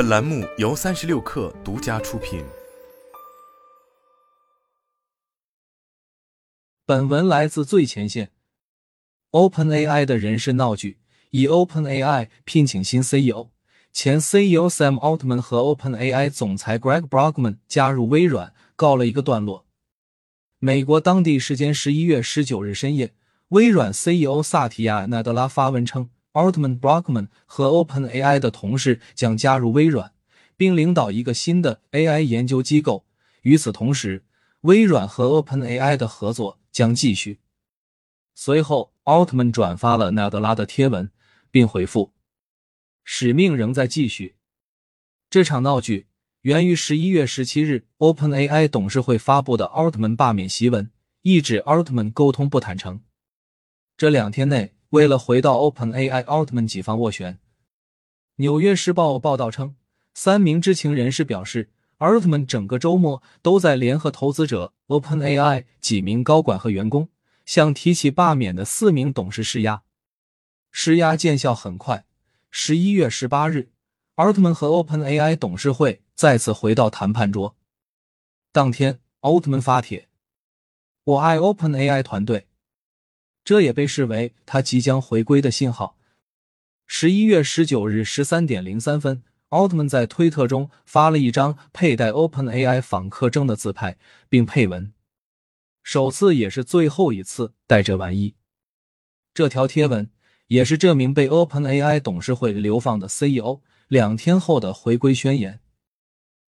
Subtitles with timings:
[0.00, 2.42] 本栏目由三十六氪独家出品。
[6.86, 8.30] 本文来自最前线。
[9.32, 11.00] OpenAI 的人事闹剧，
[11.32, 13.50] 以 OpenAI 聘请新 CEO，
[13.92, 19.66] 前 CEO Sam Altman 和 OpenAI 总裁 Greg Brockman 加入微软，告了一个段落。
[20.60, 23.12] 美国当地时间十一月十九日深夜，
[23.48, 30.12] 微软 CEO 萨提亚·纳德拉发文称，Altman、Brockman 和 OpenAI 的同事将加入微软，
[30.56, 33.04] 并领导一个新的 AI 研究机构。
[33.42, 34.24] 与此同时，
[34.62, 37.40] 微软和 OpenAI 的合作将继续。
[38.34, 41.10] 随后，奥特曼转发了纳德拉的贴文，
[41.50, 42.12] 并回复
[43.04, 44.36] ：“使命仍在继续。”
[45.28, 46.06] 这场闹剧
[46.42, 50.90] 源于十一月十七日 OpenAI 董事会发布的奥特曼罢免檄文，
[51.22, 53.02] 意指奥特曼沟通不坦诚。
[53.96, 57.34] 这两天内，为了回到 OpenAI，奥特曼几方斡旋。
[58.36, 59.76] 《纽约时报》报道称，
[60.14, 67.08] 三名知情人士表示，奥特曼整个周末都在联合投资者 OpenAI 几名高管和员工。
[67.46, 69.82] 向提起罢免的四名董事施压，
[70.70, 72.04] 施压见效很快。
[72.48, 73.72] 十一月十八日，
[74.14, 77.56] 奥特曼和 OpenAI 董事会再次回到谈判桌。
[78.52, 80.08] 当天，奥特曼发帖
[81.02, 82.46] ：“我爱 OpenAI 团队。”
[83.50, 85.96] 这也被视为他即将回归的信号。
[86.86, 94.92] 十一月十九日十三点零三分，奥特曼在推特中发了一张佩戴 OpenAI 访客证的自拍，并配文。
[95.82, 98.36] 首次也是最后一次带着玩意。
[99.34, 100.08] 这条贴文
[100.46, 105.58] 也是这名被 OpenAI 董事会流放的 CEO 两天后的回归宣言。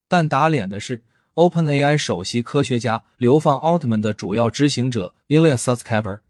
[0.06, 1.03] 但打脸的是
[1.34, 6.20] ，OpenAI 首席科学家流放奥特曼的主要执行者 Ilya Sutskever，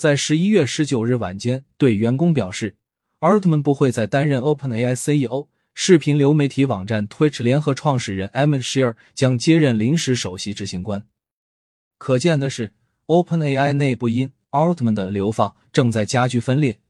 [0.00, 2.74] 在十一月十九日晚间对员工表示，
[3.18, 5.48] 奥特曼不会再担任 OpenAI CEO。
[5.74, 11.06] 视频流媒体网站 Twitch 联合创始人 Emmett Shear 将接任临时首席执行官。
[11.98, 12.72] 可见的是
[13.08, 16.80] ，OpenAI 内部因奥特曼的流放正在加剧分裂。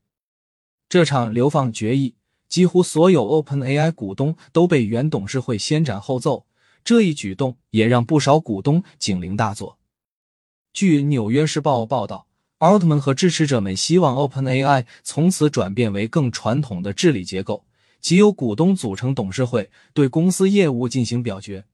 [0.88, 2.14] 这场流放决议，
[2.48, 6.46] 几乎所有 OpenAI 股东都被原董事会先斩后奏。
[6.84, 9.80] 这一举动也让不少股东警铃大作。
[10.72, 12.28] 据《纽约时报》报道，
[12.60, 17.66] 奥特曼和支持者们希望 OpenAI 从此转变为更传统的治理结构，
[18.00, 21.64] 即由股东组成董事会对公司业务进行表决。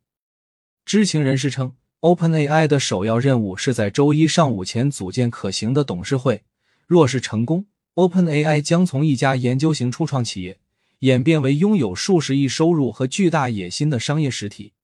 [0.84, 1.74] 知情人士称。
[2.00, 6.44] OpenAI 的首要任务是在周一上午前组建可行的董事会。
[6.86, 10.58] 若是成功，OpenAI 将从一家研究型初创企业
[11.00, 14.74] 演变为拥有数十亿收入和巨大野心的商业实体。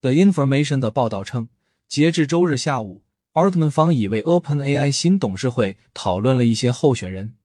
[0.00, 1.48] The Information 的报道称，
[1.88, 3.02] 截至周日下午，
[3.40, 7.36] 奥特曼方已为 OpenAI 新董事会讨论了一些候选人，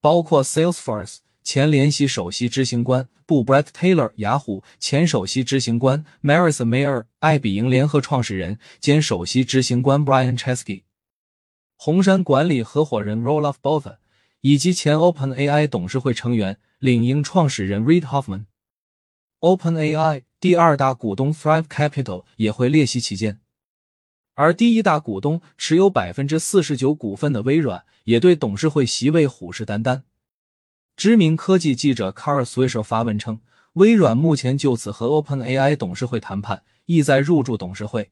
[0.00, 1.18] 包括 Salesforce。
[1.44, 10.84] 前联席首席执行官布 Brett Taylor，雅虎前首席执行官 Marissa Mayer，爱彼迎联合创始人兼首席执行官 Brian Chesky，
[11.76, 13.96] 红杉管理合伙人 rolof Botha，
[14.40, 18.46] 以及前 OpenAI 董事会成员领英创始人 Reid Hoffman。
[19.40, 23.40] OpenAI 第二大股东 Thrive Capital 也会列席其间，
[24.34, 30.02] 而第一大股东持有百分之四十九股份的微软也对董事会席位虎视眈眈。
[30.96, 33.40] 知名科技记者 Carl Swisher 发文称，
[33.74, 38.10] 微软目前就此和 OpenAI 董事会谈判，意在入驻董事会。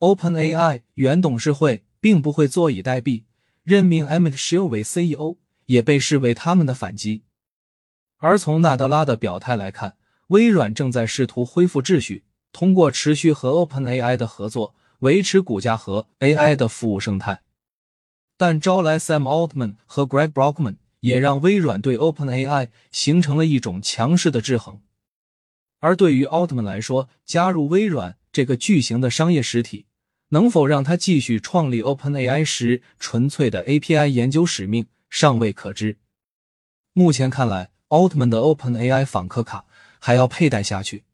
[0.00, 3.24] OpenAI 原董事会并不会坐以待毙，
[3.62, 5.36] 任命 Emmett Shear 为 CEO
[5.66, 7.22] 也被视为他们的反击。
[8.18, 9.96] 而从纳德拉的表态来看，
[10.28, 14.74] 微软正在试图恢复秩序，通过持续和 OpenAI 的合作，
[15.04, 17.40] 维持股价和 AI 的服务生态。
[18.36, 20.76] 但招来 Sam Altman 和 Greg Brockman。
[21.04, 24.80] 也让微软对 OpenAI 形成了一种强势的制衡，
[25.80, 29.84] 而对于奥特曼来说，加入微软这个巨型的商业实体，
[30.30, 35.98] 能否让他继续创立 OpenAI 时纯粹的 API 研究使命，尚未可知。
[36.94, 39.66] 目前看来，奥特曼的 OpenAI 访客卡
[39.98, 41.04] 还要佩戴下去。